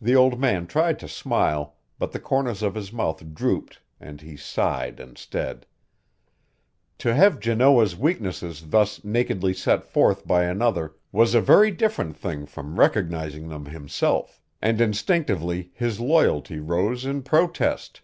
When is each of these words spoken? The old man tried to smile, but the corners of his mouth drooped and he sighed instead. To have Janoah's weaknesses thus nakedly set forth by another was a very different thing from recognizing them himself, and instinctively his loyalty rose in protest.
The 0.00 0.14
old 0.14 0.38
man 0.38 0.68
tried 0.68 1.00
to 1.00 1.08
smile, 1.08 1.74
but 1.98 2.12
the 2.12 2.20
corners 2.20 2.62
of 2.62 2.76
his 2.76 2.92
mouth 2.92 3.34
drooped 3.34 3.80
and 3.98 4.20
he 4.20 4.36
sighed 4.36 5.00
instead. 5.00 5.66
To 6.98 7.12
have 7.12 7.40
Janoah's 7.40 7.96
weaknesses 7.96 8.68
thus 8.70 9.02
nakedly 9.02 9.52
set 9.52 9.82
forth 9.82 10.28
by 10.28 10.44
another 10.44 10.94
was 11.10 11.34
a 11.34 11.40
very 11.40 11.72
different 11.72 12.16
thing 12.16 12.46
from 12.46 12.78
recognizing 12.78 13.48
them 13.48 13.64
himself, 13.64 14.40
and 14.62 14.80
instinctively 14.80 15.72
his 15.74 15.98
loyalty 15.98 16.60
rose 16.60 17.04
in 17.04 17.24
protest. 17.24 18.00